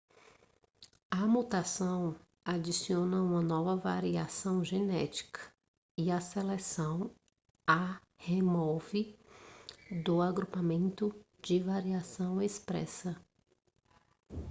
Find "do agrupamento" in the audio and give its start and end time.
10.03-11.13